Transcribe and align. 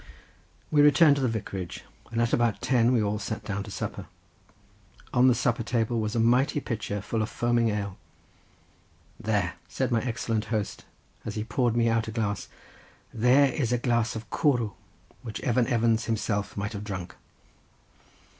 We 0.71 0.81
returned 0.81 1.17
to 1.17 1.21
the 1.21 1.27
vicarage 1.27 1.83
and 2.11 2.19
at 2.23 2.33
about 2.33 2.59
ten 2.59 2.91
we 2.91 3.03
all 3.03 3.19
sat 3.19 3.43
down 3.43 3.61
to 3.65 3.69
supper. 3.69 4.07
On 5.13 5.27
the 5.27 5.35
supper 5.35 5.61
table 5.61 5.99
was 5.99 6.15
a 6.15 6.19
mighty 6.19 6.59
pitcher 6.59 7.01
full 7.03 7.21
of 7.21 7.29
foaming 7.29 7.69
ale. 7.69 7.99
"There," 9.19 9.53
said 9.69 9.91
my 9.91 10.01
excellent 10.01 10.45
host, 10.45 10.85
as 11.23 11.35
he 11.35 11.43
poured 11.43 11.77
me 11.77 11.87
out 11.87 12.07
a 12.07 12.11
glass, 12.11 12.47
"there 13.13 13.53
is 13.53 13.71
a 13.71 13.77
glass 13.77 14.15
of 14.15 14.27
cwrw, 14.31 14.73
which 15.21 15.39
Evan 15.41 15.67
Evans 15.67 16.05
himself 16.05 16.57
might 16.57 16.73
have 16.73 16.83
drunk." 16.83 17.15